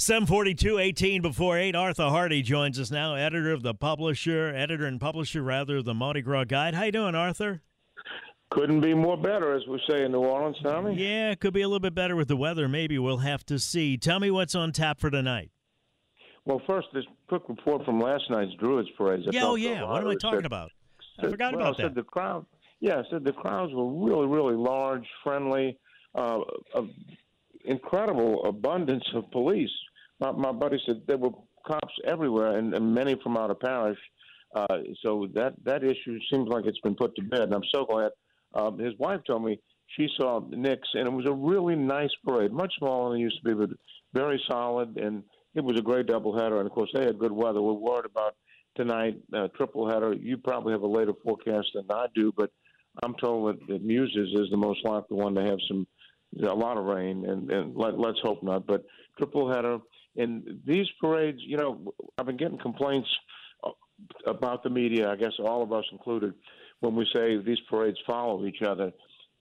742, 0.00 0.78
18 0.78 1.20
before 1.20 1.58
8. 1.58 1.76
Arthur 1.76 2.08
Hardy 2.08 2.40
joins 2.40 2.80
us 2.80 2.90
now, 2.90 3.16
editor 3.16 3.52
of 3.52 3.62
the 3.62 3.74
publisher, 3.74 4.50
editor 4.56 4.86
and 4.86 4.98
publisher, 4.98 5.42
rather, 5.42 5.76
of 5.76 5.84
the 5.84 5.92
Mardi 5.92 6.22
Gras 6.22 6.44
Guide. 6.44 6.72
How 6.72 6.84
you 6.84 6.92
doing, 6.92 7.14
Arthur? 7.14 7.60
Couldn't 8.48 8.80
be 8.80 8.94
more 8.94 9.18
better, 9.18 9.54
as 9.54 9.60
we 9.68 9.78
say 9.90 10.06
in 10.06 10.12
New 10.12 10.20
Orleans, 10.20 10.56
Tommy. 10.62 10.94
Yeah, 10.94 11.32
it 11.32 11.40
could 11.40 11.52
be 11.52 11.60
a 11.60 11.68
little 11.68 11.80
bit 11.80 11.94
better 11.94 12.16
with 12.16 12.28
the 12.28 12.36
weather. 12.36 12.66
Maybe 12.66 12.98
we'll 12.98 13.18
have 13.18 13.44
to 13.46 13.58
see. 13.58 13.98
Tell 13.98 14.18
me 14.18 14.30
what's 14.30 14.54
on 14.54 14.72
tap 14.72 15.00
for 15.00 15.10
tonight. 15.10 15.50
Well, 16.46 16.62
first, 16.66 16.88
this 16.94 17.04
quick 17.28 17.42
report 17.50 17.84
from 17.84 18.00
last 18.00 18.24
night's 18.30 18.54
Druids 18.54 18.88
Parade. 18.96 19.26
Yeah, 19.30 19.44
oh, 19.44 19.56
yeah. 19.56 19.84
What 19.84 20.00
am 20.00 20.08
I 20.08 20.14
talking 20.14 20.38
said, 20.38 20.46
about? 20.46 20.70
I 21.18 21.22
said, 21.24 21.30
forgot 21.30 21.52
well, 21.54 21.60
about 21.60 21.76
said 21.76 21.94
that. 21.94 21.96
The 21.96 22.04
crowd, 22.04 22.46
yeah, 22.80 22.96
I 22.96 23.02
said 23.10 23.22
the 23.22 23.32
crowds 23.32 23.74
were 23.74 23.92
really, 23.92 24.26
really 24.26 24.56
large, 24.56 25.04
friendly, 25.22 25.78
uh, 26.14 26.40
uh, 26.74 26.82
incredible 27.66 28.46
abundance 28.46 29.04
of 29.14 29.30
police. 29.30 29.70
My, 30.20 30.32
my 30.32 30.52
buddy 30.52 30.80
said 30.86 31.02
there 31.06 31.18
were 31.18 31.30
cops 31.66 31.94
everywhere, 32.06 32.58
and, 32.58 32.74
and 32.74 32.94
many 32.94 33.16
from 33.22 33.36
out 33.36 33.50
of 33.50 33.60
parish. 33.60 33.98
Uh, 34.54 34.78
so 35.02 35.28
that 35.34 35.54
that 35.64 35.84
issue 35.84 36.18
seems 36.30 36.48
like 36.48 36.64
it's 36.66 36.80
been 36.80 36.96
put 36.96 37.14
to 37.14 37.22
bed, 37.22 37.42
and 37.42 37.54
I'm 37.54 37.62
so 37.72 37.84
glad. 37.84 38.10
Um, 38.54 38.78
his 38.78 38.94
wife 38.98 39.20
told 39.26 39.44
me 39.44 39.60
she 39.96 40.08
saw 40.16 40.40
Nyx, 40.40 40.78
and 40.94 41.06
it 41.06 41.12
was 41.12 41.26
a 41.26 41.32
really 41.32 41.76
nice 41.76 42.10
parade, 42.26 42.52
much 42.52 42.72
smaller 42.78 43.10
than 43.10 43.20
it 43.20 43.22
used 43.22 43.38
to 43.42 43.48
be, 43.48 43.54
but 43.54 43.70
very 44.12 44.42
solid, 44.48 44.96
and 44.96 45.22
it 45.54 45.62
was 45.62 45.78
a 45.78 45.82
great 45.82 46.06
doubleheader. 46.06 46.58
And 46.58 46.66
of 46.66 46.72
course, 46.72 46.90
they 46.92 47.04
had 47.04 47.18
good 47.18 47.32
weather. 47.32 47.62
We're 47.62 47.74
worried 47.74 48.06
about 48.06 48.34
tonight, 48.76 49.18
uh, 49.32 49.48
triple 49.56 49.88
header. 49.88 50.14
You 50.14 50.36
probably 50.36 50.72
have 50.72 50.82
a 50.82 50.86
later 50.86 51.12
forecast 51.24 51.68
than 51.74 51.86
I 51.90 52.06
do, 52.14 52.32
but 52.36 52.50
I'm 53.04 53.14
told 53.14 53.48
that, 53.48 53.66
that 53.68 53.84
Muses 53.84 54.30
is 54.34 54.50
the 54.50 54.56
most 54.56 54.84
likely 54.84 55.16
one 55.16 55.34
to 55.36 55.42
have 55.42 55.58
some 55.68 55.86
a 56.42 56.54
lot 56.54 56.76
of 56.76 56.84
rain, 56.84 57.24
and, 57.26 57.50
and 57.50 57.76
let, 57.76 57.98
let's 57.98 58.18
hope 58.22 58.42
not. 58.42 58.66
But 58.66 58.84
triple 59.18 59.52
header. 59.52 59.78
And 60.16 60.60
these 60.66 60.86
parades, 61.00 61.38
you 61.40 61.56
know, 61.56 61.94
I've 62.18 62.26
been 62.26 62.36
getting 62.36 62.58
complaints 62.58 63.08
about 64.26 64.62
the 64.62 64.70
media, 64.70 65.10
I 65.10 65.16
guess 65.16 65.32
all 65.38 65.62
of 65.62 65.72
us 65.72 65.84
included, 65.92 66.34
when 66.80 66.96
we 66.96 67.06
say 67.14 67.36
these 67.38 67.60
parades 67.68 67.98
follow 68.06 68.44
each 68.46 68.62
other. 68.62 68.92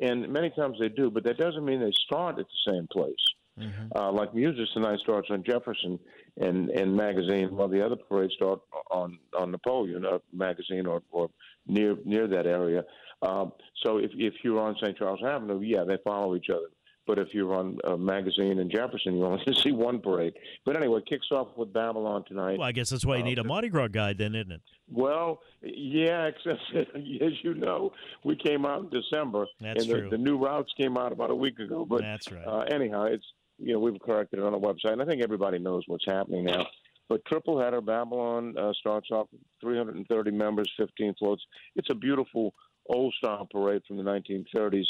And 0.02 0.30
many 0.30 0.50
times 0.52 0.78
they 0.80 0.90
do, 0.90 1.10
but 1.10 1.24
that 1.26 1.38
doesn't 1.38 1.66
mean 1.66 1.80
they 1.80 1.92
start 2.06 2.40
at 2.40 2.46
the 2.46 2.72
same 2.72 2.88
place. 2.92 3.16
Mm-hmm. 3.60 3.98
Uh, 3.98 4.12
like 4.12 4.34
Muses 4.34 4.70
tonight 4.74 5.00
starts 5.00 5.28
on 5.30 5.44
Jefferson 5.44 6.00
and, 6.38 6.70
and 6.70 6.96
Magazine, 6.96 7.56
while 7.56 7.68
the 7.68 7.86
other 7.86 7.98
parades 7.98 8.34
start 8.36 8.62
on 8.90 9.20
on 9.38 9.52
Napoleon 9.52 10.06
uh, 10.06 10.20
Magazine 10.32 10.86
or, 10.86 11.02
or 11.12 11.30
near 11.68 11.98
near 12.06 12.28
that 12.28 12.46
area. 12.46 12.84
Um, 13.22 13.52
so 13.84 13.98
if 13.98 14.12
if 14.16 14.36
you're 14.44 14.62
on 14.62 14.78
St. 14.82 14.98
Charles 14.98 15.20
Avenue, 15.26 15.60
yeah, 15.60 15.84
they 15.84 15.98
follow 16.06 16.36
each 16.36 16.50
other. 16.50 16.68
But 17.09 17.18
if 17.18 17.30
you're 17.34 17.56
on 17.56 17.80
a 17.86 17.97
magazine 17.97 18.59
in 18.59 18.70
Jefferson, 18.70 19.18
you 19.18 19.25
only 19.25 19.44
see 19.64 19.72
one 19.72 20.00
parade. 20.00 20.34
But 20.64 20.78
anyway, 20.78 21.00
it 21.00 21.08
kicks 21.08 21.25
off 21.31 21.47
with 21.58 21.74
Babylon 21.74 22.24
tonight. 22.28 22.59
Well, 22.59 22.68
I 22.68 22.72
guess 22.72 22.92
that's 22.92 23.03
why 23.03 23.18
you 23.18 23.24
need 23.24 23.40
a 23.40 23.44
Mardi 23.44 23.70
Gras 23.70 23.88
guide, 23.88 24.20
then, 24.20 24.36
isn't 24.36 24.52
it? 24.52 24.62
Well, 24.88 25.40
yeah, 25.64 26.25
except 26.46 26.62
as 26.75 27.34
you 27.42 27.56
know, 27.56 27.94
we 28.24 28.36
came 28.36 28.64
out 28.64 28.84
in 28.84 28.90
December, 28.92 29.48
That's 29.59 29.81
and 29.81 29.92
the, 29.92 30.00
true. 30.02 30.09
the 30.12 30.19
new 30.19 30.38
routes 30.38 30.72
came 30.80 30.98
out 30.98 31.12
about 31.12 31.31
a 31.31 31.36
week 31.36 31.58
ago. 31.58 31.84
But 31.84 32.02
That's 32.02 32.31
right. 32.31 32.46
uh, 32.46 32.66
anyhow, 32.72 33.06
it's 33.06 33.25
you 33.58 33.74
know 33.74 33.80
we've 33.80 34.00
corrected 34.00 34.38
it 34.38 34.46
on 34.46 34.52
the 34.52 34.59
website, 34.59 34.94
and 34.94 35.02
I 35.02 35.06
think 35.06 35.24
everybody 35.24 35.58
knows 35.58 35.81
what's 35.88 36.06
happening 36.06 36.46
now. 36.46 36.68
But 37.08 37.25
triple 37.25 37.59
header, 37.59 37.81
Babylon 37.81 38.53
uh, 38.56 38.72
starts 38.80 39.08
off 39.09 39.30
with 39.31 39.42
330 39.62 40.30
members, 40.30 40.72
15 40.78 41.16
floats. 41.18 41.42
It's 41.75 41.90
a 41.90 41.96
beautiful 41.96 42.53
old 42.88 43.16
style 43.16 43.48
parade 43.52 43.81
from 43.88 43.98
the 43.98 44.03
1930s 44.03 44.86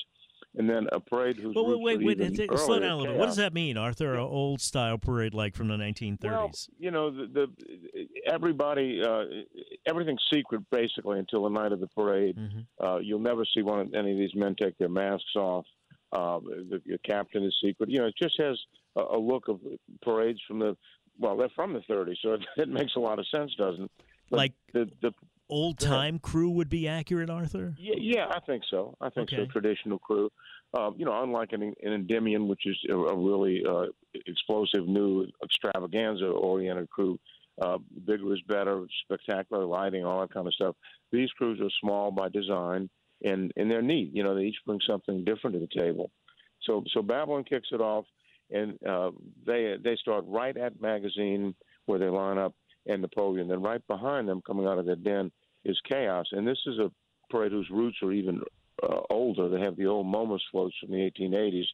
and 0.58 0.70
then 0.70 0.88
a 0.92 1.00
parade 1.00 1.38
whose 1.38 1.56
Well, 1.56 1.66
roots 1.66 1.82
wait, 1.82 2.04
wait, 2.04 2.20
even 2.20 2.36
wait. 2.38 2.60
Slow 2.60 2.80
down 2.80 2.92
a 2.92 2.98
little 2.98 3.14
bit. 3.14 3.20
What 3.20 3.28
does 3.28 3.36
that 3.36 3.54
mean, 3.54 3.78
Arthur? 3.78 4.16
An 4.16 4.20
old 4.22 4.62
style 4.62 4.98
parade 4.98 5.34
like 5.34 5.56
from 5.56 5.68
the 5.68 5.76
1930s? 5.76 6.24
Well, 6.24 6.52
you 6.80 6.92
know, 6.92 7.12
the, 7.12 7.28
the 7.28 8.08
everybody, 8.26 9.02
uh, 9.02 9.24
everything's 9.88 10.24
secret 10.34 10.62
basically 10.72 11.20
until 11.20 11.44
the 11.44 11.50
night 11.50 11.72
of 11.72 11.80
the 11.80 11.88
parade. 11.88 12.38
Mm-hmm. 12.38 12.86
Uh, 12.86 12.98
you'll 12.98 13.20
never 13.20 13.46
see 13.46 13.62
one 13.62 13.80
of 13.80 13.94
any 13.94 14.12
of 14.12 14.18
these 14.18 14.34
men 14.36 14.56
take 14.60 14.78
their 14.78 14.90
masks 14.90 15.36
off. 15.36 15.66
Uh, 16.12 16.40
the, 16.40 16.82
the 16.86 16.98
captain 17.08 17.44
is 17.44 17.56
secret. 17.64 17.90
You 17.90 18.00
know, 18.00 18.08
it 18.08 18.16
just 18.20 18.36
has 18.40 18.58
a, 18.96 19.02
a 19.02 19.20
look 19.20 19.48
of 19.48 19.60
parades 20.02 20.40
from 20.48 20.60
the 20.60 20.76
well, 21.20 21.36
they're 21.36 21.50
from 21.54 21.74
the 21.74 21.82
30s, 21.82 22.16
so 22.22 22.34
it, 22.34 22.46
it 22.58 22.70
makes 22.70 22.96
a 22.96 23.00
lot 23.00 23.20
of 23.20 23.28
sense, 23.28 23.54
doesn't 23.58 23.84
it? 23.84 23.92
But 24.30 24.38
Like 24.38 24.54
the 24.74 24.90
the 25.02 25.12
Old 25.50 25.80
time 25.80 26.20
crew 26.20 26.50
would 26.52 26.70
be 26.70 26.88
accurate, 26.88 27.30
Arthur? 27.30 27.76
yeah, 27.80 27.96
yeah, 27.98 28.26
I 28.30 28.40
think 28.42 28.64
so. 28.70 28.96
I 29.02 29.10
think 29.10 29.30
so. 29.32 29.46
Traditional 29.46 29.98
crew, 29.98 30.30
um, 30.78 30.96
you 30.98 31.06
know, 31.06 31.24
unlike 31.24 31.54
an, 31.54 31.64
an 31.64 31.94
Endymion, 31.94 32.48
which 32.48 32.68
is 32.68 32.78
a, 32.90 32.94
a 32.94 33.16
really 33.18 33.64
uh, 33.68 33.86
explosive, 34.14 34.88
new, 34.88 35.26
extravaganza-oriented 35.44 36.90
crew. 36.90 37.20
Uh, 37.62 37.78
bigger 38.06 38.34
is 38.34 38.42
better, 38.48 38.86
spectacular 39.04 39.66
lighting, 39.66 40.06
all 40.06 40.22
that 40.22 40.34
kind 40.34 40.48
of 40.48 40.54
stuff. 40.54 40.76
These 41.12 41.30
crews 41.32 41.60
are 41.62 41.70
small 41.82 42.12
by 42.12 42.30
design, 42.30 42.90
and 43.24 43.52
and 43.58 43.70
they're 43.70 43.82
neat. 43.82 44.12
You 44.14 44.24
know, 44.24 44.36
they 44.36 44.44
each 44.44 44.56
bring 44.66 44.80
something 44.88 45.26
different 45.26 45.56
to 45.56 45.60
the 45.60 45.82
table. 45.82 46.12
So 46.62 46.84
so 46.94 47.02
Babylon 47.02 47.44
kicks 47.44 47.70
it 47.72 47.82
off, 47.82 48.06
and 48.52 48.78
uh, 48.88 49.12
they 49.46 49.76
they 49.84 49.96
start 49.98 50.24
right 50.28 50.56
at 50.56 50.82
magazine 50.82 51.56
where 51.86 52.00
they 52.00 52.08
line 52.08 52.38
up 52.38 52.54
and 52.86 53.02
Napoleon. 53.02 53.48
Then 53.48 53.62
right 53.62 53.86
behind 53.88 54.28
them, 54.28 54.42
coming 54.46 54.66
out 54.66 54.80
of 54.80 54.86
their 54.86 54.96
den, 54.96 55.32
is 55.66 55.80
Chaos, 55.90 56.26
and 56.32 56.48
this 56.48 56.60
is 56.66 56.80
a 56.80 56.92
parade 57.30 57.52
whose 57.52 57.70
roots 57.70 57.98
are 58.02 58.12
even 58.12 58.42
uh, 58.84 59.02
older. 59.10 59.50
They 59.50 59.62
have 59.62 59.76
the 59.76 59.88
old 59.88 60.08
Momus 60.08 60.42
floats 60.52 60.76
from 60.80 60.92
the 60.92 61.12
1880s, 61.12 61.68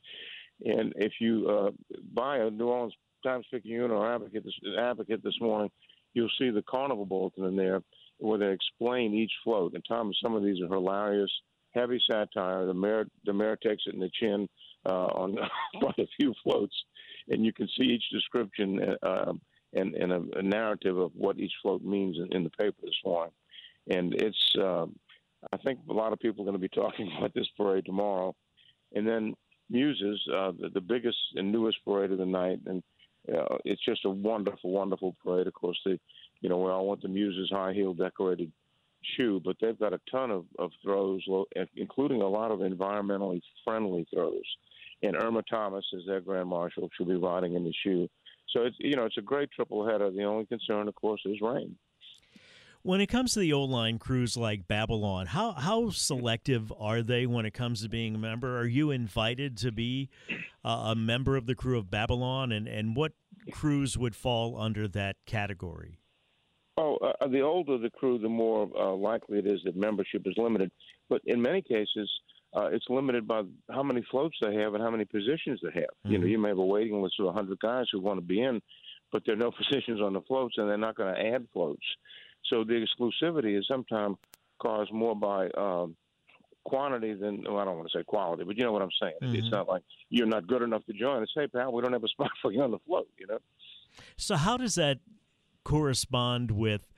and 0.65 0.93
if 0.95 1.13
you 1.19 1.47
uh, 1.47 1.97
buy 2.13 2.37
a 2.37 2.49
New 2.49 2.67
Orleans 2.67 2.93
Times 3.23 3.45
Picayune 3.51 3.91
or 3.91 4.11
Advocate 4.13 4.43
this, 4.43 4.53
Advocate 4.79 5.23
this 5.23 5.37
morning, 5.41 5.69
you'll 6.13 6.29
see 6.39 6.49
the 6.49 6.63
Carnival 6.69 7.05
bulletin 7.05 7.45
in 7.45 7.55
there 7.55 7.81
where 8.19 8.37
they 8.37 8.51
explain 8.51 9.13
each 9.13 9.31
float. 9.43 9.73
And 9.73 9.83
Tom, 9.87 10.13
some 10.23 10.35
of 10.35 10.43
these 10.43 10.61
are 10.61 10.73
hilarious, 10.73 11.31
heavy 11.71 11.99
satire. 12.09 12.65
The 12.65 12.73
mayor, 12.73 13.05
the 13.25 13.33
mayor 13.33 13.57
takes 13.57 13.83
it 13.87 13.93
in 13.93 13.99
the 13.99 14.11
chin 14.19 14.47
uh, 14.85 15.07
on 15.07 15.35
quite 15.79 15.99
a 15.99 16.07
few 16.19 16.33
floats, 16.43 16.75
and 17.27 17.45
you 17.45 17.51
can 17.51 17.67
see 17.77 17.83
each 17.83 18.03
description 18.11 18.79
uh, 19.03 19.33
and, 19.73 19.93
and 19.95 20.11
a, 20.11 20.21
a 20.39 20.41
narrative 20.41 20.97
of 20.97 21.11
what 21.15 21.39
each 21.39 21.51
float 21.61 21.83
means 21.83 22.17
in, 22.17 22.33
in 22.35 22.43
the 22.43 22.49
paper 22.51 22.77
this 22.83 22.93
morning. 23.03 23.33
And 23.89 24.13
it's, 24.15 24.55
uh, 24.59 24.85
I 25.53 25.57
think 25.63 25.79
a 25.89 25.93
lot 25.93 26.13
of 26.13 26.19
people 26.19 26.43
are 26.43 26.51
going 26.51 26.61
to 26.61 26.69
be 26.69 26.69
talking 26.81 27.11
about 27.17 27.33
this 27.33 27.47
parade 27.57 27.85
tomorrow. 27.85 28.35
And 28.93 29.07
then 29.07 29.33
Muses, 29.69 30.21
uh, 30.33 30.51
the, 30.59 30.69
the 30.73 30.81
biggest 30.81 31.17
and 31.35 31.51
newest 31.51 31.77
parade 31.83 32.11
of 32.11 32.17
the 32.17 32.25
night, 32.25 32.59
and 32.65 32.83
uh, 33.33 33.57
it's 33.65 33.83
just 33.83 34.05
a 34.05 34.09
wonderful, 34.09 34.71
wonderful 34.71 35.15
parade. 35.23 35.47
Of 35.47 35.53
course, 35.53 35.79
the, 35.85 35.99
you 36.41 36.49
know, 36.49 36.57
we 36.57 36.69
all 36.69 36.85
want 36.85 37.01
the 37.01 37.07
Muses 37.07 37.49
high 37.51 37.73
heel 37.73 37.93
decorated 37.93 38.51
shoe, 39.15 39.41
but 39.43 39.55
they've 39.61 39.79
got 39.79 39.93
a 39.93 39.99
ton 40.09 40.31
of, 40.31 40.45
of 40.59 40.71
throws, 40.83 41.23
including 41.75 42.21
a 42.21 42.27
lot 42.27 42.51
of 42.51 42.59
environmentally 42.59 43.41
friendly 43.63 44.05
throws. 44.13 44.43
And 45.03 45.15
Irma 45.15 45.43
Thomas, 45.49 45.85
as 45.95 46.05
their 46.07 46.21
grand 46.21 46.49
marshal, 46.49 46.89
she'll 46.95 47.07
be 47.07 47.15
riding 47.15 47.55
in 47.55 47.63
the 47.63 47.73
shoe. 47.83 48.09
So 48.51 48.63
it's 48.63 48.75
you 48.79 48.95
know 48.95 49.05
it's 49.05 49.17
a 49.17 49.21
great 49.21 49.49
triple 49.51 49.85
header. 49.85 50.09
The 50.11 50.23
only 50.23 50.45
concern, 50.45 50.87
of 50.87 50.95
course, 50.95 51.21
is 51.25 51.41
rain. 51.41 51.75
When 52.85 53.01
it 53.01 53.07
comes 53.07 53.33
to 53.33 53.39
the 53.39 53.51
old 53.51 53.71
line 53.71 53.97
crews 53.97 54.37
like 54.37 54.67
Babylon, 54.67 55.25
how 55.25 55.53
how 55.53 55.89
selective 55.89 56.71
are 56.79 57.01
they 57.01 57.25
when 57.25 57.47
it 57.47 57.55
comes 57.55 57.81
to 57.81 57.89
being 57.89 58.13
a 58.13 58.19
member? 58.19 58.59
Are 58.59 58.67
you 58.67 58.91
invited 58.91 59.57
to 59.57 59.71
be 59.71 60.11
uh, 60.63 60.91
a 60.91 60.95
member 60.95 61.35
of 61.35 61.47
the 61.47 61.55
crew 61.55 61.79
of 61.79 61.89
Babylon, 61.89 62.51
and 62.51 62.67
and 62.67 62.95
what 62.95 63.13
crews 63.51 63.97
would 63.97 64.15
fall 64.15 64.61
under 64.61 64.87
that 64.89 65.15
category? 65.25 65.97
Oh, 66.77 66.97
uh, 66.97 67.27
the 67.27 67.41
older 67.41 67.79
the 67.79 67.89
crew, 67.89 68.19
the 68.19 68.29
more 68.29 68.69
uh, 68.79 68.93
likely 68.93 69.39
it 69.39 69.47
is 69.47 69.61
that 69.65 69.75
membership 69.75 70.21
is 70.27 70.35
limited. 70.37 70.71
But 71.09 71.21
in 71.25 71.41
many 71.41 71.63
cases, 71.63 72.07
uh, 72.55 72.67
it's 72.67 72.85
limited 72.87 73.27
by 73.27 73.41
how 73.71 73.81
many 73.81 74.05
floats 74.11 74.37
they 74.43 74.53
have 74.57 74.75
and 74.75 74.83
how 74.83 74.91
many 74.91 75.05
positions 75.05 75.59
they 75.63 75.71
have. 75.73 75.89
Mm-hmm. 76.05 76.11
You 76.11 76.17
know, 76.19 76.27
you 76.27 76.37
may 76.37 76.49
have 76.49 76.59
a 76.59 76.65
waiting 76.65 77.01
list 77.01 77.15
of 77.17 77.25
100 77.25 77.59
guys 77.59 77.85
who 77.91 77.99
want 77.99 78.19
to 78.19 78.25
be 78.25 78.43
in, 78.43 78.61
but 79.11 79.23
there 79.25 79.33
are 79.33 79.39
no 79.39 79.49
positions 79.57 80.01
on 80.01 80.13
the 80.13 80.21
floats, 80.21 80.53
and 80.59 80.69
they're 80.69 80.77
not 80.77 80.95
going 80.95 81.15
to 81.15 81.19
add 81.19 81.47
floats. 81.51 81.81
So 82.49 82.63
the 82.63 82.85
exclusivity 82.85 83.57
is 83.57 83.65
sometimes 83.67 84.17
caused 84.59 84.91
more 84.91 85.15
by 85.15 85.49
um, 85.57 85.95
quantity 86.65 87.13
than 87.13 87.43
well, 87.43 87.59
I 87.59 87.65
don't 87.65 87.77
want 87.77 87.89
to 87.91 87.97
say 87.97 88.03
quality, 88.03 88.43
but 88.43 88.57
you 88.57 88.63
know 88.63 88.71
what 88.71 88.81
I'm 88.81 88.89
saying. 89.01 89.15
Mm-hmm. 89.23 89.35
It's 89.35 89.51
not 89.51 89.67
like 89.67 89.83
you're 90.09 90.27
not 90.27 90.47
good 90.47 90.61
enough 90.61 90.85
to 90.85 90.93
join. 90.93 91.23
It's 91.23 91.31
hey 91.35 91.47
pal, 91.47 91.71
we 91.71 91.81
don't 91.81 91.93
have 91.93 92.03
a 92.03 92.07
spot 92.09 92.31
for 92.41 92.51
you 92.51 92.61
on 92.61 92.71
the 92.71 92.79
float. 92.85 93.07
You 93.17 93.27
know. 93.27 93.39
So 94.17 94.35
how 94.35 94.57
does 94.57 94.75
that 94.75 94.99
correspond 95.63 96.51
with? 96.51 96.91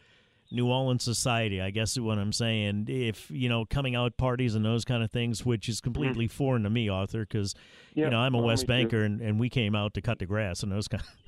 New 0.50 0.72
Orleans 0.72 1.04
society, 1.04 1.60
I 1.60 1.72
guess 1.72 1.92
is 1.92 2.00
what 2.00 2.18
I'm 2.18 2.32
saying. 2.32 2.86
If 2.88 3.30
you 3.30 3.50
know 3.50 3.66
coming 3.66 3.96
out 3.96 4.16
parties 4.16 4.56
and 4.56 4.64
those 4.64 4.86
kind 4.86 5.04
of 5.04 5.12
things, 5.12 5.46
which 5.46 5.68
is 5.68 5.82
completely 5.82 6.28
mm-hmm. 6.28 6.38
foreign 6.38 6.64
to 6.64 6.70
me, 6.70 6.88
Arthur, 6.88 7.26
because 7.26 7.54
yeah, 7.94 8.06
you 8.06 8.12
know 8.12 8.20
I'm 8.20 8.34
a 8.34 8.38
well, 8.38 8.48
West 8.48 8.66
Banker 8.66 9.04
and, 9.04 9.20
and 9.20 9.42
we 9.42 9.50
came 9.50 9.76
out 9.76 9.94
to 9.96 10.02
cut 10.02 10.20
the 10.20 10.26
grass 10.26 10.64
and 10.64 10.72
those 10.72 10.88
kind. 10.88 11.04
Of 11.04 11.27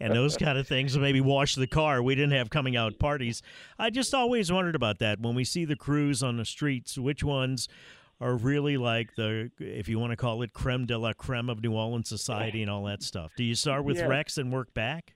and 0.00 0.12
those 0.14 0.36
kind 0.36 0.58
of 0.58 0.66
things. 0.66 0.96
Maybe 0.96 1.20
wash 1.20 1.54
the 1.54 1.66
car. 1.66 2.02
We 2.02 2.14
didn't 2.14 2.32
have 2.32 2.50
coming 2.50 2.76
out 2.76 2.98
parties. 2.98 3.42
I 3.78 3.90
just 3.90 4.14
always 4.14 4.50
wondered 4.50 4.74
about 4.74 4.98
that 5.00 5.20
when 5.20 5.34
we 5.34 5.44
see 5.44 5.64
the 5.64 5.76
crews 5.76 6.22
on 6.22 6.36
the 6.36 6.44
streets. 6.44 6.98
Which 6.98 7.22
ones 7.22 7.68
are 8.20 8.34
really 8.34 8.76
like 8.76 9.14
the, 9.14 9.50
if 9.58 9.88
you 9.88 9.98
want 9.98 10.10
to 10.10 10.16
call 10.16 10.42
it, 10.42 10.52
creme 10.52 10.86
de 10.86 10.98
la 10.98 11.12
creme 11.12 11.48
of 11.48 11.62
New 11.62 11.72
Orleans 11.72 12.08
society 12.08 12.62
and 12.62 12.70
all 12.70 12.84
that 12.84 13.02
stuff? 13.02 13.32
Do 13.36 13.44
you 13.44 13.54
start 13.54 13.84
with 13.84 13.98
yeah. 13.98 14.06
Rex 14.06 14.38
and 14.38 14.52
work 14.52 14.74
back? 14.74 15.14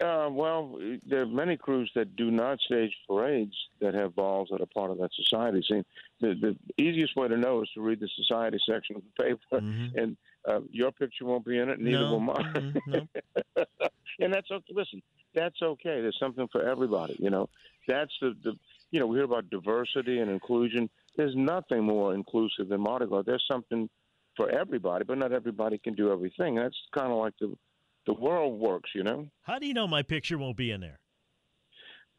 Uh, 0.00 0.28
well, 0.30 0.78
there 1.08 1.22
are 1.22 1.26
many 1.26 1.56
crews 1.56 1.90
that 1.96 2.14
do 2.14 2.30
not 2.30 2.60
stage 2.60 2.92
parades 3.08 3.54
that 3.80 3.94
have 3.94 4.14
balls 4.14 4.48
that 4.52 4.60
are 4.60 4.66
part 4.66 4.92
of 4.92 4.98
that 4.98 5.10
society. 5.12 5.60
See, 5.68 5.82
the, 6.20 6.34
the 6.34 6.82
easiest 6.82 7.16
way 7.16 7.26
to 7.26 7.36
know 7.36 7.62
is 7.62 7.70
to 7.74 7.80
read 7.80 7.98
the 7.98 8.08
society 8.14 8.58
section 8.64 8.94
of 8.94 9.02
the 9.02 9.24
paper, 9.24 9.60
mm-hmm. 9.60 9.98
and 9.98 10.16
uh, 10.48 10.60
your 10.70 10.90
picture 10.92 11.24
won't 11.24 11.44
be 11.44 11.58
in 11.58 11.68
it, 11.68 11.80
neither 11.80 12.00
no. 12.00 12.12
will 12.12 12.20
mine. 12.20 12.74
Mm-hmm. 12.86 12.98
No. 13.56 13.64
and 14.20 14.32
that's 14.32 14.50
okay. 14.50 14.72
Listen, 14.74 15.02
that's 15.34 15.60
okay. 15.62 16.00
There's 16.00 16.18
something 16.18 16.48
for 16.50 16.62
everybody. 16.62 17.16
You 17.18 17.30
know, 17.30 17.48
that's 17.86 18.12
the, 18.20 18.34
the 18.42 18.52
you 18.90 18.98
know 18.98 19.06
we 19.06 19.18
hear 19.18 19.24
about 19.24 19.50
diversity 19.50 20.18
and 20.18 20.30
inclusion. 20.30 20.88
There's 21.16 21.34
nothing 21.36 21.84
more 21.84 22.14
inclusive 22.14 22.68
than 22.68 22.80
Mardi 22.80 23.06
Gras. 23.06 23.22
There's 23.26 23.44
something 23.50 23.88
for 24.36 24.48
everybody, 24.50 25.04
but 25.04 25.18
not 25.18 25.32
everybody 25.32 25.78
can 25.78 25.94
do 25.94 26.12
everything. 26.12 26.54
That's 26.54 26.76
kind 26.96 27.12
of 27.12 27.18
like 27.18 27.34
the 27.40 27.54
the 28.06 28.14
world 28.14 28.58
works. 28.58 28.90
You 28.94 29.04
know. 29.04 29.26
How 29.42 29.58
do 29.58 29.66
you 29.66 29.74
know 29.74 29.86
my 29.86 30.02
picture 30.02 30.38
won't 30.38 30.56
be 30.56 30.70
in 30.70 30.80
there? 30.80 30.98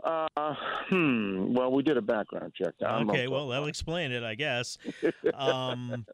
Uh, 0.03 0.55
hmm. 0.89 1.53
Well, 1.53 1.71
we 1.71 1.83
did 1.83 1.97
a 1.97 2.01
background 2.01 2.53
check. 2.55 2.73
I'm 2.85 3.09
okay. 3.09 3.27
Well, 3.27 3.49
that'll 3.49 3.67
explain 3.67 4.11
it, 4.11 4.23
I 4.23 4.35
guess. 4.35 4.77
Um, 5.33 6.05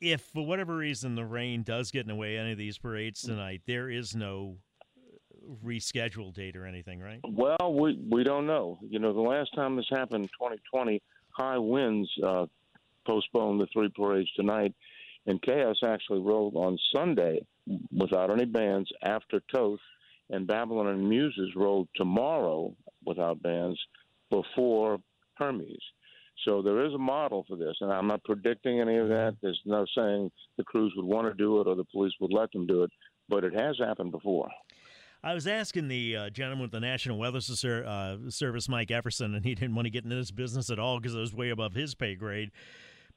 if 0.00 0.22
for 0.32 0.46
whatever 0.46 0.76
reason 0.76 1.14
the 1.14 1.24
rain 1.24 1.62
does 1.62 1.90
get 1.90 2.02
in 2.02 2.08
the 2.08 2.14
way 2.14 2.36
of 2.36 2.42
any 2.42 2.52
of 2.52 2.58
these 2.58 2.78
parades 2.78 3.20
tonight, 3.22 3.62
there 3.66 3.90
is 3.90 4.14
no 4.14 4.56
rescheduled 5.64 6.34
date 6.34 6.56
or 6.56 6.66
anything, 6.66 7.00
right? 7.00 7.20
Well, 7.28 7.74
we 7.74 7.98
we 8.10 8.24
don't 8.24 8.46
know. 8.46 8.78
You 8.82 8.98
know, 8.98 9.12
the 9.12 9.20
last 9.20 9.54
time 9.54 9.76
this 9.76 9.88
happened, 9.90 10.24
2020, 10.38 11.02
high 11.30 11.58
winds 11.58 12.10
uh, 12.24 12.46
postponed 13.06 13.60
the 13.60 13.66
three 13.72 13.88
parades 13.88 14.30
tonight, 14.36 14.74
and 15.26 15.40
Chaos 15.42 15.78
actually 15.84 16.20
rolled 16.20 16.54
on 16.56 16.78
Sunday 16.94 17.40
without 17.96 18.30
any 18.30 18.44
bands 18.44 18.90
after 19.02 19.40
Thoth, 19.52 19.80
and 20.30 20.46
Babylon 20.46 20.88
and 20.88 21.08
Muses 21.08 21.54
rolled 21.56 21.88
tomorrow 21.96 22.74
without 23.04 23.42
bands 23.42 23.78
before 24.30 24.98
Hermes. 25.34 25.80
So 26.44 26.62
there 26.62 26.84
is 26.84 26.94
a 26.94 26.98
model 26.98 27.44
for 27.48 27.56
this, 27.56 27.76
and 27.80 27.92
I'm 27.92 28.06
not 28.06 28.22
predicting 28.24 28.80
any 28.80 28.96
of 28.96 29.08
that. 29.08 29.36
There's 29.42 29.60
no 29.64 29.84
saying 29.96 30.30
the 30.56 30.64
crews 30.64 30.92
would 30.96 31.04
want 31.04 31.26
to 31.26 31.34
do 31.34 31.60
it 31.60 31.66
or 31.66 31.74
the 31.74 31.84
police 31.84 32.12
would 32.20 32.32
let 32.32 32.52
them 32.52 32.66
do 32.66 32.84
it, 32.84 32.90
but 33.28 33.44
it 33.44 33.54
has 33.58 33.76
happened 33.78 34.12
before. 34.12 34.48
I 35.22 35.34
was 35.34 35.48
asking 35.48 35.88
the 35.88 36.16
uh, 36.16 36.30
gentleman 36.30 36.62
with 36.62 36.70
the 36.70 36.80
National 36.80 37.18
Weather 37.18 37.38
uh, 37.38 38.16
Service, 38.28 38.68
Mike 38.68 38.92
Everson, 38.92 39.34
and 39.34 39.44
he 39.44 39.56
didn't 39.56 39.74
want 39.74 39.86
to 39.86 39.90
get 39.90 40.04
into 40.04 40.14
this 40.14 40.30
business 40.30 40.70
at 40.70 40.78
all 40.78 41.00
because 41.00 41.14
it 41.14 41.18
was 41.18 41.34
way 41.34 41.50
above 41.50 41.74
his 41.74 41.96
pay 41.96 42.14
grade. 42.14 42.52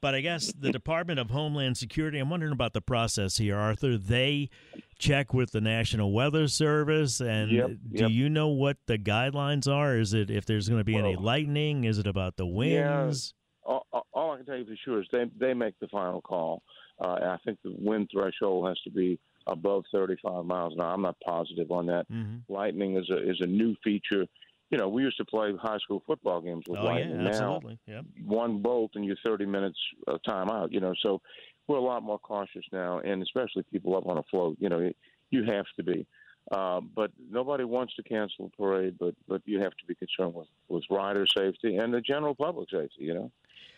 But 0.01 0.15
I 0.15 0.21
guess 0.21 0.51
the 0.51 0.71
Department 0.71 1.19
of 1.19 1.29
Homeland 1.29 1.77
Security, 1.77 2.19
I'm 2.19 2.29
wondering 2.29 2.51
about 2.51 2.73
the 2.73 2.81
process 2.81 3.37
here, 3.37 3.57
Arthur. 3.57 3.97
They 3.97 4.49
check 4.97 5.33
with 5.33 5.51
the 5.51 5.61
National 5.61 6.11
Weather 6.11 6.47
Service, 6.47 7.21
and 7.21 7.51
yep, 7.51 7.71
do 7.91 8.07
you 8.07 8.29
know 8.29 8.49
what 8.49 8.77
the 8.87 8.97
guidelines 8.97 9.71
are? 9.71 9.97
Is 9.97 10.13
it 10.13 10.29
if 10.29 10.45
there's 10.45 10.67
going 10.67 10.79
to 10.79 10.85
be 10.85 10.95
well, 10.95 11.05
any 11.05 11.15
lightning? 11.15 11.83
Is 11.83 11.99
it 11.99 12.07
about 12.07 12.35
the 12.35 12.45
winds? 12.45 13.33
Yeah, 13.65 13.73
all, 13.91 14.07
all, 14.13 14.31
I 14.31 14.37
can 14.37 14.45
tell 14.45 14.57
you 14.57 14.65
for 14.65 14.75
sure 14.83 15.01
is 15.01 15.07
they 15.11 15.25
they 15.39 15.53
make 15.53 15.79
the 15.79 15.87
final 15.87 16.21
call. 16.21 16.63
Uh, 16.99 17.13
I 17.13 17.37
think 17.45 17.59
the 17.63 17.73
wind 17.77 18.09
threshold 18.11 18.67
has 18.67 18.79
to 18.81 18.91
be 18.91 19.19
above 19.47 19.83
35 19.91 20.45
miles 20.45 20.73
an 20.73 20.81
hour. 20.81 20.93
I'm 20.93 21.01
not 21.01 21.19
positive 21.25 21.71
on 21.71 21.85
that. 21.87 22.09
Mm-hmm. 22.11 22.51
Lightning 22.51 22.97
is 22.97 23.09
a 23.09 23.29
is 23.29 23.37
a 23.41 23.47
new 23.47 23.75
feature 23.83 24.25
you 24.71 24.77
know, 24.77 24.87
we 24.87 25.03
used 25.03 25.17
to 25.17 25.25
play 25.25 25.53
high 25.61 25.77
school 25.79 26.01
football 26.07 26.41
games 26.41 26.63
with 26.67 26.79
oh. 26.79 26.95
Yeah, 26.95 27.27
absolutely. 27.27 27.77
Now, 27.87 27.95
yep. 27.95 28.05
one 28.25 28.61
bolt 28.61 28.91
and 28.95 29.05
you're 29.05 29.17
30 29.23 29.45
minutes 29.45 29.77
of 30.07 30.23
time 30.23 30.49
out. 30.49 30.71
You 30.71 30.79
know, 30.79 30.93
so 31.03 31.21
we're 31.67 31.77
a 31.77 31.81
lot 31.81 32.03
more 32.03 32.19
cautious 32.19 32.63
now, 32.71 32.99
and 32.99 33.21
especially 33.21 33.63
people 33.71 33.95
up 33.95 34.07
on 34.07 34.17
a 34.17 34.23
float. 34.31 34.57
You 34.59 34.69
know, 34.69 34.91
you 35.29 35.43
have 35.43 35.65
to 35.75 35.83
be. 35.83 36.07
Uh, 36.51 36.81
but 36.95 37.11
nobody 37.29 37.63
wants 37.63 37.95
to 37.95 38.03
cancel 38.03 38.45
a 38.45 38.57
parade, 38.57 38.95
but 38.99 39.13
but 39.27 39.41
you 39.45 39.59
have 39.59 39.71
to 39.71 39.85
be 39.87 39.95
concerned 39.95 40.33
with 40.33 40.47
with 40.69 40.83
rider 40.89 41.25
safety 41.37 41.75
and 41.75 41.93
the 41.93 42.01
general 42.01 42.33
public 42.33 42.69
safety. 42.69 43.03
You 43.03 43.13
know, 43.13 43.31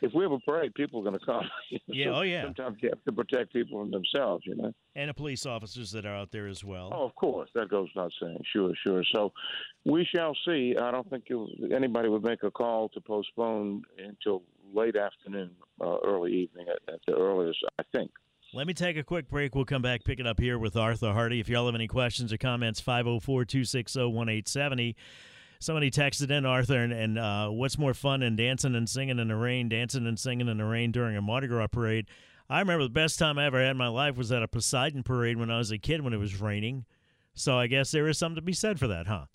if 0.04 0.14
we 0.14 0.24
have 0.24 0.34
a 0.34 0.40
parade, 0.40 0.74
people 0.76 1.00
are 1.00 1.04
going 1.04 1.18
to 1.18 1.26
come. 1.26 1.50
yeah, 1.88 2.08
so 2.08 2.16
oh 2.16 2.22
yeah. 2.22 2.44
Sometimes 2.44 2.78
you 2.82 2.90
have 2.90 3.04
to 3.06 3.12
protect 3.14 3.54
people 3.54 3.80
from 3.80 3.90
themselves, 3.90 4.44
you 4.46 4.56
know. 4.56 4.74
And 4.96 5.10
the 5.10 5.14
police 5.14 5.46
officers 5.46 5.92
that 5.94 6.06
are 6.06 6.14
out 6.14 6.32
there 6.32 6.48
as 6.48 6.64
well. 6.64 6.92
Oh, 6.94 7.06
of 7.06 7.16
course, 7.16 7.50
that 7.56 7.70
goes 7.70 7.88
without 7.96 8.12
saying. 8.22 8.40
Sure, 8.52 8.74
sure. 8.84 9.04
So 9.14 9.32
we 9.86 10.06
shall 10.14 10.36
see. 10.46 10.76
I 10.80 10.92
don't 10.92 11.10
think 11.10 11.24
anybody 11.74 12.10
would 12.10 12.24
make 12.24 12.44
a 12.44 12.52
call 12.52 12.90
to 12.90 13.00
postpone 13.00 13.84
until 13.98 14.44
late 14.74 14.98
afternoon, 14.98 15.52
uh, 15.82 15.98
early 16.06 16.34
evening 16.34 16.68
at, 16.70 16.94
at 16.94 17.00
the 17.08 17.14
earliest. 17.14 17.60
I 17.80 17.84
think. 17.94 18.12
Let 18.54 18.68
me 18.68 18.74
take 18.74 18.98
a 18.98 19.04
quick 19.04 19.30
break. 19.30 19.56
We'll 19.56 19.66
come 19.66 19.82
back, 19.82 20.04
pick 20.04 20.20
it 20.20 20.28
up 20.28 20.40
here 20.40 20.60
with 20.60 20.76
Arthur 20.76 21.14
Hardy. 21.14 21.40
If 21.40 21.50
y'all 21.50 21.66
have 21.66 21.74
any 21.74 21.88
questions 21.88 22.32
or 22.32 22.38
comments, 22.38 22.80
504 22.80 23.46
260 23.46 24.00
1870. 24.00 24.96
Somebody 25.64 25.92
texted 25.92 26.30
in 26.30 26.46
Arthur, 26.46 26.84
and, 26.84 26.92
and 26.92 27.18
uh, 27.18 27.48
what's 27.48 27.78
more 27.78 27.94
fun 27.94 28.20
than 28.20 28.36
dancing 28.36 28.76
and 28.76 28.90
singing 28.90 29.18
in 29.18 29.30
the 29.30 29.36
rain, 29.38 29.70
dancing 29.70 30.06
and 30.06 30.20
singing 30.20 30.50
in 30.50 30.58
the 30.58 30.66
rain 30.66 30.92
during 30.92 31.16
a 31.16 31.22
Mardi 31.22 31.48
Gras 31.48 31.68
parade? 31.68 32.08
I 32.50 32.60
remember 32.60 32.84
the 32.84 32.90
best 32.90 33.18
time 33.18 33.40
I 33.40 33.46
ever 33.46 33.62
had 33.62 33.72
in 33.72 33.78
my 33.78 33.88
life 33.88 34.18
was 34.18 34.30
at 34.34 34.44
a 34.44 34.48
Poseidon 34.50 35.04
parade 35.04 35.38
when 35.38 35.50
I 35.50 35.58
was 35.58 35.72
a 35.72 35.78
kid 35.78 36.02
when 36.02 36.12
it 36.12 36.18
was 36.18 36.42
raining. 36.42 36.84
So 37.34 37.58
I 37.58 37.68
guess 37.68 37.92
there 37.92 38.10
is 38.10 38.18
something 38.18 38.36
to 38.36 38.42
be 38.42 38.52
said 38.52 38.78
for 38.78 38.88
that, 38.88 39.08
huh? 39.08 39.28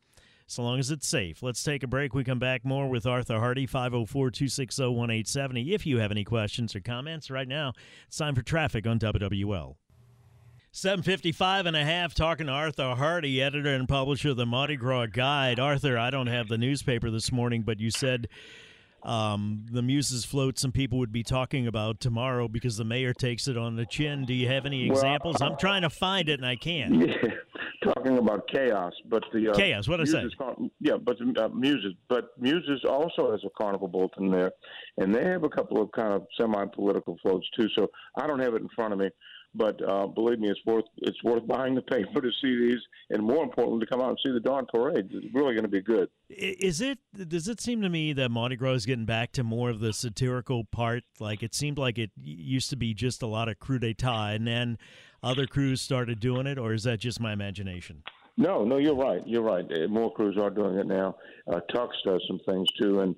So 0.47 0.63
long 0.63 0.79
as 0.79 0.91
it's 0.91 1.09
safe. 1.09 1.43
Let's 1.43 1.63
take 1.63 1.83
a 1.83 1.87
break. 1.87 2.13
We 2.13 2.25
come 2.25 2.39
back 2.39 2.63
more 2.63 2.89
with 2.91 3.07
Arthur 3.07 3.39
Hardy, 3.39 3.65
504 3.67 4.31
260 4.31 4.83
1870. 4.83 5.73
If 5.73 5.87
you 5.87 5.99
have 5.99 6.11
any 6.11 6.25
questions 6.25 6.77
or 6.77 6.81
comments 6.81 7.31
right 7.31 7.49
now, 7.49 7.73
it's 8.07 8.19
time 8.19 8.35
for 8.35 8.43
traffic 8.43 8.87
on 8.87 8.99
WWL. 8.99 9.77
755 10.71 11.67
and 11.67 11.77
a 11.77 11.85
half 11.85 12.15
talking 12.15 12.47
to 12.47 12.53
Arthur 12.53 12.95
Hardy, 12.95 13.43
editor 13.43 13.75
and 13.75 13.89
publisher 13.89 14.31
of 14.31 14.37
the 14.37 14.47
Mardi 14.47 14.77
Gras 14.77 15.07
Guide. 15.07 15.59
Arthur, 15.59 15.99
I 15.99 16.11
don't 16.11 16.27
have 16.27 16.49
the 16.49 16.59
newspaper 16.59 17.11
this 17.11 17.33
morning, 17.33 17.63
but 17.63 17.81
you 17.81 17.91
said 17.91 18.29
um, 19.03 19.65
the 19.71 19.83
Muses 19.83 20.25
float 20.25 20.59
some 20.59 20.71
people 20.71 20.99
would 20.99 21.13
be 21.13 21.23
talking 21.23 21.67
about 21.67 22.01
tomorrow 22.01 22.49
because 22.49 22.77
the 22.77 22.85
mayor 22.85 23.15
takes 23.15 23.49
it 23.49 23.57
on 23.57 23.77
the 23.77 23.87
chin. 23.87 24.27
Do 24.27 24.35
you 24.35 24.49
have 24.49 24.67
any 24.67 24.87
examples? 24.87 25.37
Well, 25.41 25.53
I'm 25.53 25.59
trying 25.59 25.83
to 25.83 25.91
find 25.91 26.29
it 26.29 26.39
and 26.39 26.47
I 26.47 26.57
can't. 26.57 27.11
Yeah, 27.81 27.95
talking 27.95 28.19
about 28.19 28.49
chaos, 28.49 28.93
but 29.09 29.23
the 29.33 29.51
uh, 29.51 29.55
chaos. 29.55 29.89
What 29.89 30.01
I 30.01 30.05
say? 30.05 30.25
Yeah, 30.81 30.97
but 30.97 31.17
uh, 31.39 31.49
Muses, 31.49 31.95
but 32.09 32.31
Muses 32.39 32.83
also 32.89 33.31
has 33.31 33.41
a 33.45 33.51
carnival 33.57 33.87
bulletin 33.87 34.31
there, 34.31 34.51
and 34.97 35.15
they 35.15 35.25
have 35.25 35.45
a 35.45 35.49
couple 35.49 35.81
of 35.81 35.91
kind 35.93 36.13
of 36.13 36.27
semi-political 36.39 37.17
floats 37.23 37.47
too. 37.57 37.69
So 37.77 37.89
I 38.21 38.27
don't 38.27 38.41
have 38.41 38.55
it 38.55 38.63
in 38.63 38.69
front 38.75 38.93
of 38.93 38.99
me. 38.99 39.11
But 39.55 39.81
uh, 39.89 40.07
believe 40.07 40.39
me, 40.41 40.51
it's 40.51 40.61
worth 40.67 40.85
it's 40.99 41.23
worth 41.25 41.47
buying 41.47 41.75
the 41.75 41.83
paper 41.83 42.21
to 42.21 42.31
see 42.43 42.57
these, 42.57 42.81
and 43.11 43.23
more 43.23 43.43
importantly, 43.43 43.81
to 43.81 43.87
come 43.87 44.01
out 44.01 44.11
and 44.11 44.19
see 44.25 44.31
the 44.31 44.41
dawn 44.41 44.67
parade. 44.73 45.09
It's 45.11 45.35
really 45.35 45.55
going 45.55 45.65
to 45.65 45.69
be 45.69 45.81
good. 45.81 46.09
Is 46.29 46.81
it? 46.81 46.99
Does 47.27 47.49
it 47.49 47.61
seem 47.61 47.81
to 47.83 47.89
me 47.89 48.13
that 48.13 48.31
Mardi 48.31 48.57
Gras 48.57 48.73
is 48.73 48.87
getting 48.87 49.07
back 49.07 49.33
to 49.33 49.43
more 49.43 49.71
of 49.71 49.81
the 49.81 49.93
satirical 49.93 50.65
part? 50.65 51.05
Like 51.19 51.43
it 51.43 51.55
seemed 51.55 51.79
like 51.79 51.99
it 51.99 52.11
used 52.23 52.69
to 52.71 52.77
be 52.77 52.93
just 52.93 53.23
a 53.23 53.27
lot 53.27 53.49
of 53.49 53.59
Krewe 53.59 53.81
d'Etat, 53.81 54.35
and 54.35 54.47
then 54.47 54.79
other 55.23 55.47
crews 55.47 55.81
started 55.81 56.21
doing 56.21 56.47
it, 56.47 56.59
or 56.59 56.75
is 56.75 56.85
that 56.85 57.01
just 57.01 57.19
my 57.19 57.33
imagination? 57.33 58.03
No, 58.37 58.65
no, 58.65 58.77
you're 58.77 58.95
right. 58.95 59.21
You're 59.27 59.43
right. 59.43 59.65
Uh, 59.65 59.89
More 59.89 60.13
crews 60.13 60.37
are 60.41 60.51
doing 60.51 60.77
it 60.77 60.87
now. 60.87 61.17
Uh, 61.53 61.59
Tucks 61.75 61.97
does 62.05 62.23
some 62.29 62.39
things 62.47 62.69
too, 62.81 63.01
and 63.01 63.17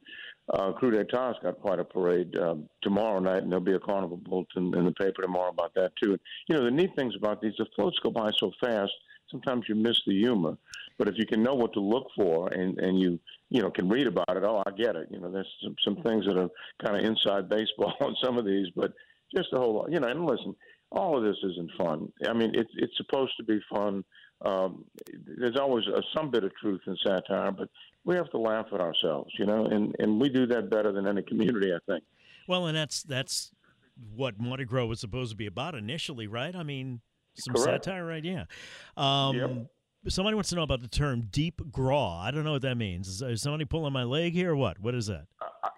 uh, 0.54 0.72
Krewe 0.72 0.92
d'Etat's 0.92 1.38
got 1.42 1.60
quite 1.60 1.78
a 1.78 1.84
parade 1.84 2.36
um, 2.38 2.68
tomorrow 2.82 3.20
night, 3.20 3.42
and 3.42 3.50
there'll 3.50 3.64
be 3.64 3.74
a 3.74 3.80
carnival 3.80 4.16
bulletin 4.16 4.74
in 4.74 4.84
the 4.84 4.92
paper 4.92 5.22
tomorrow 5.22 5.50
about 5.50 5.74
that 5.74 5.92
too. 6.02 6.12
And, 6.12 6.20
You 6.48 6.56
know, 6.56 6.64
the 6.64 6.70
neat 6.70 6.90
things 6.96 7.14
about 7.16 7.40
these, 7.40 7.54
the 7.58 7.66
floats 7.76 7.98
go 8.00 8.10
by 8.10 8.30
so 8.38 8.50
fast. 8.60 8.92
Sometimes 9.30 9.66
you 9.68 9.76
miss 9.76 10.00
the 10.06 10.18
humor, 10.18 10.56
but 10.98 11.06
if 11.06 11.14
you 11.16 11.24
can 11.24 11.42
know 11.42 11.54
what 11.54 11.72
to 11.74 11.80
look 11.80 12.08
for 12.16 12.48
and 12.48 12.76
and 12.80 12.98
you 12.98 13.18
you 13.48 13.62
know 13.62 13.70
can 13.70 13.88
read 13.88 14.08
about 14.08 14.36
it, 14.36 14.42
oh, 14.42 14.62
I 14.66 14.70
get 14.72 14.96
it. 14.96 15.06
You 15.10 15.20
know, 15.20 15.30
there's 15.30 15.46
some, 15.62 15.76
some 15.84 16.02
things 16.02 16.26
that 16.26 16.36
are 16.36 16.50
kind 16.84 16.96
of 16.96 17.04
inside 17.04 17.48
baseball 17.48 17.94
on 18.00 18.16
some 18.22 18.38
of 18.38 18.44
these, 18.44 18.66
but 18.74 18.92
just 19.34 19.50
the 19.52 19.58
whole, 19.58 19.74
lot, 19.74 19.92
you 19.92 20.00
know. 20.00 20.08
And 20.08 20.26
listen, 20.26 20.56
all 20.92 21.16
of 21.16 21.22
this 21.22 21.36
isn't 21.42 21.70
fun. 21.78 22.12
I 22.28 22.32
mean, 22.32 22.52
it's 22.54 22.70
it's 22.76 22.96
supposed 22.96 23.32
to 23.38 23.44
be 23.44 23.60
fun. 23.72 24.04
Um, 24.44 24.84
there's 25.38 25.56
always 25.56 25.86
a, 25.86 26.02
some 26.14 26.30
bit 26.30 26.44
of 26.44 26.52
truth 26.56 26.80
in 26.86 26.96
satire, 27.04 27.52
but 27.52 27.68
we 28.04 28.16
have 28.16 28.30
to 28.30 28.38
laugh 28.38 28.66
at 28.72 28.80
ourselves, 28.80 29.32
you 29.38 29.46
know, 29.46 29.66
and 29.66 29.94
and 29.98 30.20
we 30.20 30.28
do 30.28 30.46
that 30.46 30.70
better 30.70 30.92
than 30.92 31.06
any 31.06 31.22
community, 31.22 31.72
I 31.72 31.78
think. 31.90 32.04
Well, 32.48 32.66
and 32.66 32.76
that's 32.76 33.02
that's 33.02 33.52
what 34.14 34.40
Mardi 34.40 34.64
Gras 34.64 34.86
was 34.86 35.00
supposed 35.00 35.30
to 35.30 35.36
be 35.36 35.46
about 35.46 35.74
initially, 35.74 36.26
right? 36.26 36.54
I 36.56 36.62
mean, 36.62 37.00
some 37.36 37.54
Correct. 37.54 37.84
satire, 37.84 38.06
right? 38.06 38.24
Yeah. 38.24 38.44
Um, 38.96 39.36
Yep. 39.36 39.50
Somebody 40.08 40.34
wants 40.34 40.48
to 40.48 40.56
know 40.56 40.62
about 40.62 40.80
the 40.80 40.88
term 40.88 41.28
deep 41.30 41.60
gras. 41.70 42.22
I 42.22 42.30
don't 42.30 42.42
know 42.42 42.52
what 42.52 42.62
that 42.62 42.76
means. 42.76 43.06
Is, 43.06 43.20
is 43.20 43.42
somebody 43.42 43.66
pulling 43.66 43.92
my 43.92 44.04
leg 44.04 44.32
here 44.32 44.52
or 44.52 44.56
what? 44.56 44.78
What 44.78 44.94
is 44.94 45.08
that? 45.08 45.26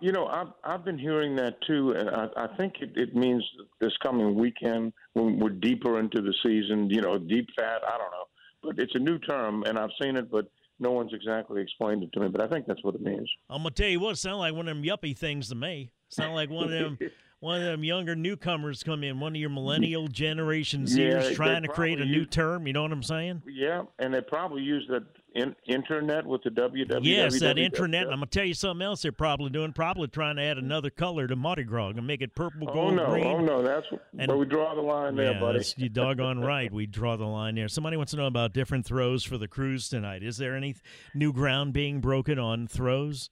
You 0.01 0.12
know, 0.12 0.27
I've 0.27 0.53
I've 0.65 0.85
been 0.85 0.99
hearing 0.99 1.37
that 1.37 1.61
too, 1.67 1.93
and 1.93 2.09
I, 2.11 2.29
I 2.37 2.47
think 2.57 2.75
it, 2.81 2.91
it 2.97 3.17
means 3.17 3.45
this 3.81 3.93
coming 4.03 4.35
weekend 4.35 4.93
when 5.15 5.39
we're 5.39 5.51
deeper 5.51 5.99
into 5.99 6.21
the 6.21 6.35
season. 6.43 6.89
You 6.91 7.01
know, 7.01 7.19
deep 7.19 7.49
fat. 7.57 7.83
I 7.87 7.99
don't 7.99 8.11
know, 8.11 8.27
but 8.62 8.79
it's 8.79 8.95
a 8.95 8.99
new 8.99 9.19
term, 9.19 9.65
and 9.65 9.79
I've 9.79 9.91
seen 10.01 10.17
it, 10.17 10.31
but 10.31 10.47
no 10.79 10.93
one's 10.93 11.12
exactly 11.12 11.61
explained 11.62 12.03
it 12.03 12.12
to 12.12 12.21
me. 12.21 12.29
But 12.29 12.43
I 12.43 12.49
think 12.49 12.67
that's 12.67 12.83
what 12.83 12.95
it 12.95 13.03
means. 13.03 13.31
I'm 13.51 13.59
gonna 13.59 13.71
tell 13.71 13.89
you 13.89 14.01
what. 14.01 14.12
It 14.12 14.17
sound 14.17 14.39
like 14.39 14.55
one 14.55 14.69
of 14.69 14.77
them 14.77 14.85
yuppie 14.85 15.17
things 15.17 15.49
to 15.49 15.55
me. 15.55 15.91
Sound 16.09 16.35
like 16.35 16.51
one 16.51 16.65
of 16.65 16.71
them. 16.71 16.99
One 17.42 17.58
of 17.58 17.64
them 17.64 17.82
younger 17.82 18.14
newcomers 18.14 18.84
come 18.84 19.02
in, 19.02 19.18
one 19.18 19.32
of 19.34 19.40
your 19.40 19.50
millennial 19.50 20.06
generation 20.06 20.82
Yeah, 20.87 21.14
Zers 21.16 21.22
they 21.30 21.34
trying 21.34 21.62
to 21.62 21.68
create 21.68 22.00
a 22.00 22.04
new 22.04 22.20
use- 22.20 22.28
term. 22.30 22.68
You 22.68 22.72
know 22.72 22.82
what 22.82 22.92
I'm 22.92 23.02
saying? 23.02 23.42
Yeah, 23.49 23.82
and 23.99 24.14
they 24.14 24.20
probably 24.20 24.62
use 24.62 24.87
the 24.88 25.04
in, 25.34 25.56
internet 25.66 26.25
with 26.25 26.44
the 26.44 26.50
www. 26.50 27.00
Yes, 27.02 27.40
that 27.40 27.58
internet. 27.58 28.04
I'm 28.04 28.11
gonna 28.20 28.26
tell 28.26 28.44
you 28.44 28.54
something 28.54 28.84
else. 28.84 29.02
They're 29.02 29.11
probably 29.11 29.50
doing. 29.50 29.72
Probably 29.72 30.06
trying 30.06 30.37
to 30.37 30.42
add 30.42 30.56
another 30.56 30.88
color 30.88 31.26
to 31.26 31.34
Mardi 31.34 31.64
Gras 31.64 31.88
and 31.96 32.06
make 32.06 32.22
it 32.22 32.32
purple, 32.37 32.70
Oh 32.70 32.75
gold, 32.75 32.94
no! 32.94 33.06
green. 33.11 33.26
Oh 33.26 33.40
no! 33.40 33.61
That's 33.61 33.87
And- 34.16 34.28
where 34.28 34.37
we 34.38 34.46
draw 34.46 34.76
the 34.76 34.80
line 34.82 35.16
there, 35.16 35.32
yeah, 35.32 35.40
buddy. 35.40 35.64
you 35.78 35.88
doggone 35.88 36.38
right. 36.38 36.72
We 36.72 36.87
draw 36.87 37.16
the 37.16 37.26
line 37.26 37.56
there. 37.56 37.66
Somebody 37.66 37.96
wants 37.96 38.12
to 38.12 38.18
know 38.18 38.26
about 38.26 38.52
different 38.52 38.87
throws 38.87 39.25
for 39.25 39.37
the 39.37 39.49
crews 39.49 39.88
tonight. 39.88 40.22
Is 40.22 40.37
there 40.37 40.54
any 40.54 40.76
new 41.12 41.32
ground 41.32 41.72
being 41.72 42.00
broken 42.00 42.38
on 42.38 42.68
throws? 42.68 43.30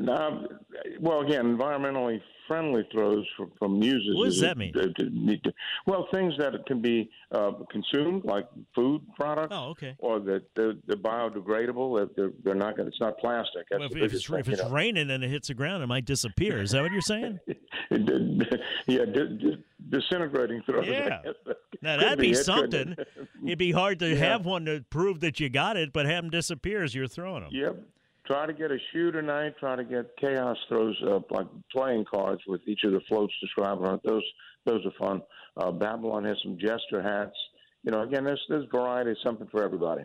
Now, 0.00 0.46
well, 0.98 1.20
again, 1.20 1.56
environmentally 1.56 2.22
friendly 2.50 2.82
throws 2.90 3.24
from, 3.36 3.52
from 3.60 3.78
muses. 3.78 4.16
What 4.16 4.24
does 4.24 4.40
that 4.40 4.58
mean? 4.58 4.72
to- 4.72 4.92
to 4.94 5.04
need 5.10 5.44
to- 5.44 5.52
well, 5.86 6.08
things 6.12 6.34
that 6.38 6.52
can 6.66 6.82
be 6.82 7.08
uh, 7.30 7.52
consumed, 7.70 8.24
like 8.24 8.48
food 8.74 9.02
products, 9.14 9.54
Oh, 9.56 9.68
okay. 9.70 9.94
or 10.00 10.18
that 10.18 10.42
they're, 10.56 10.72
they're 10.88 10.96
biodegradable. 10.96 12.00
That 12.00 12.16
they're, 12.16 12.32
they're 12.42 12.54
not 12.56 12.76
going. 12.76 12.88
It's 12.88 13.00
not 13.00 13.18
plastic. 13.18 13.66
Well, 13.70 13.84
if, 13.84 13.94
if 13.96 14.12
it's, 14.14 14.26
thing, 14.26 14.38
if 14.40 14.48
you 14.48 14.54
it's 14.54 14.62
know. 14.64 14.70
raining 14.70 15.10
and 15.10 15.22
it 15.22 15.28
hits 15.28 15.46
the 15.46 15.54
ground, 15.54 15.84
it 15.84 15.86
might 15.86 16.06
disappear. 16.06 16.60
Is 16.60 16.72
that 16.72 16.82
what 16.82 16.90
you're 16.90 17.00
saying? 17.00 17.38
yeah, 17.90 19.04
di- 19.04 19.36
di- 19.38 19.64
disintegrating 19.88 20.62
throws. 20.66 20.86
Yeah. 20.88 21.20
Now 21.82 21.96
that'd 21.98 22.18
be 22.18 22.28
be 22.30 22.34
something. 22.34 22.94
It'd 23.42 23.58
be 23.58 23.72
hard 23.72 24.00
to 24.00 24.08
Yeah. 24.10 24.16
have 24.16 24.44
one 24.44 24.66
to 24.66 24.84
prove 24.90 25.20
that 25.20 25.40
you 25.40 25.48
got 25.48 25.78
it, 25.78 25.94
but 25.94 26.04
have 26.04 26.24
them 26.24 26.30
disappear 26.30 26.82
as 26.84 26.94
you're 26.94 27.06
throwing 27.08 27.42
them. 27.44 27.48
Yep. 27.54 27.76
Try 28.30 28.46
to 28.46 28.52
get 28.52 28.70
a 28.70 28.78
shoe 28.92 29.10
tonight. 29.10 29.54
Try 29.58 29.74
to 29.74 29.82
get 29.82 30.16
chaos 30.20 30.56
throws 30.68 30.96
uh, 31.04 31.18
like 31.30 31.48
playing 31.72 32.04
cards 32.08 32.40
with 32.46 32.60
each 32.64 32.84
of 32.84 32.92
the 32.92 33.00
floats 33.08 33.32
described 33.40 33.84
on 33.84 33.94
it. 33.94 34.00
Those 34.04 34.22
those 34.64 34.86
are 34.86 34.92
fun. 35.00 35.22
Uh, 35.56 35.72
Babylon 35.72 36.22
has 36.24 36.36
some 36.44 36.56
gesture 36.56 37.02
hats. 37.02 37.34
You 37.82 37.90
know, 37.90 38.02
again, 38.02 38.22
there's 38.22 38.40
there's 38.48 38.66
variety, 38.70 39.16
something 39.24 39.48
for 39.50 39.64
everybody. 39.64 40.04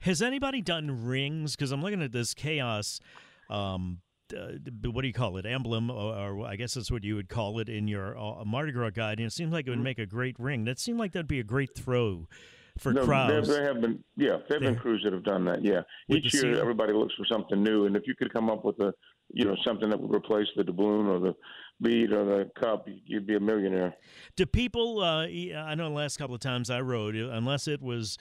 Has 0.00 0.20
anybody 0.20 0.60
done 0.60 1.06
rings? 1.06 1.56
Because 1.56 1.72
I'm 1.72 1.80
looking 1.80 2.02
at 2.02 2.12
this 2.12 2.34
chaos. 2.34 3.00
Um, 3.48 4.00
uh, 4.36 4.48
what 4.90 5.00
do 5.00 5.08
you 5.08 5.14
call 5.14 5.38
it? 5.38 5.46
Emblem, 5.46 5.90
or, 5.90 6.14
or 6.14 6.46
I 6.46 6.56
guess 6.56 6.74
that's 6.74 6.90
what 6.90 7.04
you 7.04 7.14
would 7.14 7.30
call 7.30 7.58
it 7.58 7.70
in 7.70 7.88
your 7.88 8.18
uh, 8.18 8.44
Mardi 8.44 8.72
Gras 8.72 8.90
guide. 8.90 9.18
And 9.18 9.26
it 9.26 9.32
seems 9.32 9.50
like 9.50 9.66
it 9.66 9.70
would 9.70 9.78
make 9.78 9.98
a 9.98 10.06
great 10.06 10.38
ring. 10.38 10.64
That 10.64 10.78
seemed 10.78 10.98
like 10.98 11.12
that'd 11.12 11.26
be 11.26 11.40
a 11.40 11.44
great 11.44 11.74
throw 11.74 12.28
for 12.78 12.92
No, 12.92 13.04
crowds. 13.04 13.48
There, 13.48 13.58
there 13.58 13.72
have 13.72 13.80
been, 13.80 14.02
yeah, 14.16 14.38
there 14.48 14.58
have 14.58 14.62
been 14.62 14.76
crews 14.76 15.02
that 15.04 15.12
have 15.12 15.24
done 15.24 15.44
that. 15.44 15.64
Yeah, 15.64 15.82
each 16.08 16.32
year 16.34 16.60
everybody 16.60 16.92
looks 16.92 17.14
for 17.14 17.24
something 17.30 17.62
new, 17.62 17.86
and 17.86 17.96
if 17.96 18.06
you 18.06 18.14
could 18.14 18.32
come 18.32 18.50
up 18.50 18.64
with 18.64 18.78
a, 18.80 18.92
you 19.32 19.44
know, 19.44 19.56
something 19.64 19.88
that 19.90 20.00
would 20.00 20.14
replace 20.14 20.48
the 20.56 20.64
doubloon 20.64 21.06
or 21.06 21.18
the 21.18 21.34
bead 21.80 22.12
or 22.12 22.24
the 22.24 22.50
cup, 22.60 22.88
you'd 23.06 23.26
be 23.26 23.36
a 23.36 23.40
millionaire. 23.40 23.94
Do 24.36 24.46
people? 24.46 25.00
Uh, 25.00 25.26
I 25.26 25.74
know 25.74 25.88
the 25.88 25.94
last 25.94 26.16
couple 26.16 26.34
of 26.34 26.40
times 26.40 26.70
I 26.70 26.80
rode, 26.80 27.14
unless 27.14 27.68
it 27.68 27.82
was 27.82 28.18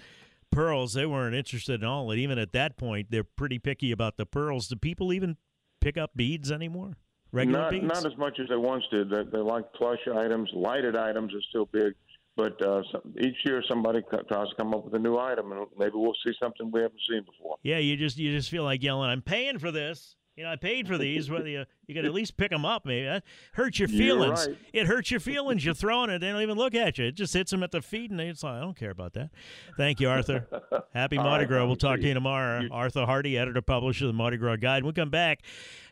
pearls, 0.51 0.93
they 0.93 1.05
weren't 1.05 1.35
interested 1.35 1.83
at 1.83 1.87
all. 1.87 2.11
And 2.11 2.19
even 2.19 2.37
at 2.37 2.51
that 2.53 2.77
point, 2.77 3.07
they're 3.09 3.23
pretty 3.23 3.57
picky 3.59 3.91
about 3.91 4.17
the 4.17 4.25
pearls. 4.25 4.67
Do 4.67 4.75
people 4.75 5.13
even 5.13 5.37
pick 5.79 5.97
up 5.97 6.11
beads 6.15 6.51
anymore? 6.51 6.97
Regular 7.31 7.61
not 7.61 7.71
beads? 7.71 7.85
not 7.85 8.05
as 8.05 8.17
much 8.17 8.39
as 8.39 8.49
they 8.49 8.57
once 8.57 8.83
did. 8.91 9.09
They, 9.09 9.23
they 9.31 9.37
like 9.37 9.71
plush 9.73 9.99
items, 10.13 10.49
lighted 10.53 10.97
items 10.97 11.33
are 11.33 11.41
still 11.49 11.65
big. 11.65 11.93
But 12.37 12.61
uh, 12.65 12.81
some, 12.91 13.01
each 13.19 13.35
year, 13.45 13.61
somebody 13.67 14.01
co- 14.09 14.21
tries 14.31 14.47
to 14.49 14.55
come 14.57 14.73
up 14.73 14.85
with 14.85 14.93
a 14.93 14.99
new 14.99 15.17
item, 15.17 15.51
and 15.51 15.65
maybe 15.77 15.91
we'll 15.95 16.13
see 16.25 16.33
something 16.41 16.71
we 16.71 16.81
haven't 16.81 17.01
seen 17.09 17.23
before. 17.23 17.57
Yeah, 17.63 17.77
you 17.77 17.97
just 17.97 18.17
you 18.17 18.31
just 18.31 18.49
feel 18.49 18.63
like 18.63 18.81
yelling, 18.81 19.09
"I'm 19.09 19.21
paying 19.21 19.59
for 19.59 19.71
this." 19.71 20.15
You 20.37 20.45
know, 20.45 20.51
I 20.53 20.55
paid 20.55 20.87
for 20.87 20.97
these. 20.97 21.29
Whether 21.29 21.49
you 21.49 21.65
you 21.87 21.93
could 21.93 22.05
at 22.05 22.13
least 22.13 22.37
pick 22.37 22.51
them 22.51 22.65
up, 22.65 22.85
maybe 22.85 23.05
that 23.05 23.23
hurts 23.53 23.79
your 23.79 23.89
feelings. 23.89 24.47
right. 24.47 24.57
It 24.71 24.87
hurts 24.87 25.11
your 25.11 25.19
feelings. 25.19 25.63
You're 25.65 25.73
throwing 25.73 26.09
it. 26.09 26.19
They 26.19 26.31
don't 26.31 26.41
even 26.41 26.57
look 26.57 26.73
at 26.73 26.97
you. 26.97 27.07
It 27.07 27.15
just 27.15 27.33
hits 27.33 27.51
them 27.51 27.63
at 27.63 27.71
the 27.71 27.81
feet, 27.81 28.11
and 28.11 28.19
they 28.19 28.29
just 28.29 28.41
like, 28.41 28.53
I 28.55 28.61
don't 28.61 28.77
care 28.77 28.91
about 28.91 29.11
that. 29.13 29.29
Thank 29.75 29.99
you, 29.99 30.09
Arthur. 30.09 30.47
Happy 30.93 31.17
Mardi 31.17 31.43
right, 31.43 31.47
Gras. 31.49 31.65
We'll 31.65 31.75
talk 31.75 31.97
to 31.97 32.01
see 32.01 32.07
you 32.07 32.09
you. 32.11 32.13
tomorrow. 32.15 32.65
Arthur 32.71 33.05
Hardy, 33.05 33.37
editor 33.37 33.61
publisher 33.61 34.05
of 34.05 34.07
the 34.07 34.13
Mardi 34.13 34.37
Gras 34.37 34.55
Guide. 34.55 34.83
We'll 34.83 34.93
come 34.93 35.09
back. 35.09 35.41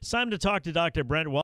It's 0.01 0.09
time 0.09 0.31
to 0.31 0.37
talk 0.37 0.63
to 0.63 0.71
Dr. 0.71 1.03
Brent. 1.03 1.29
Wal- 1.29 1.43